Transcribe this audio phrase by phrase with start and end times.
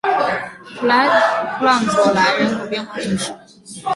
[0.79, 3.33] 普朗佐莱人口变化图示